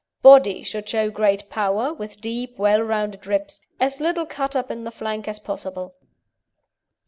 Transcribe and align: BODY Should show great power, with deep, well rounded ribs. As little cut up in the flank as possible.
BODY 0.23 0.63
Should 0.63 0.89
show 0.89 1.11
great 1.11 1.47
power, 1.47 1.93
with 1.93 2.21
deep, 2.21 2.57
well 2.57 2.81
rounded 2.81 3.27
ribs. 3.27 3.61
As 3.79 4.01
little 4.01 4.25
cut 4.25 4.55
up 4.55 4.71
in 4.71 4.83
the 4.83 4.89
flank 4.89 5.27
as 5.27 5.37
possible. 5.37 5.93